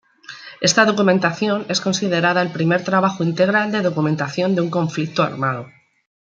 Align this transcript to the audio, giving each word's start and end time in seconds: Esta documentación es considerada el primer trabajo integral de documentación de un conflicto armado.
Esta 0.61 0.83
documentación 0.85 1.67
es 1.69 1.79
considerada 1.79 2.41
el 2.41 2.49
primer 2.49 2.83
trabajo 2.83 3.23
integral 3.23 3.71
de 3.71 3.83
documentación 3.83 4.55
de 4.55 4.61
un 4.61 4.71
conflicto 4.71 5.21
armado. 5.21 5.67